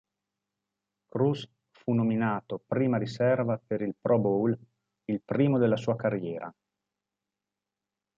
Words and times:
Cruz 1.09 1.47
fu 1.69 1.93
nominato 1.93 2.59
prima 2.65 2.97
riserva 2.97 3.61
per 3.63 3.81
il 3.81 3.93
Pro 4.01 4.17
Bowl, 4.17 4.59
il 5.05 5.21
primo 5.23 5.59
della 5.59 5.77
sua 5.77 5.95
carriera. 5.95 6.51